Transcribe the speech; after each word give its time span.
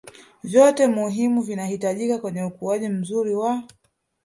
vyote 0.43 0.87
muhimu 0.87 1.41
vinavyohitajika 1.41 2.17
kwenye 2.17 2.43
ukuaji 2.43 2.89
mzuri 2.89 3.35
wa 3.35 3.63